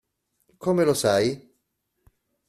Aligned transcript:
Come 0.57 0.83
lo 0.83 0.95
sai? 0.95 1.27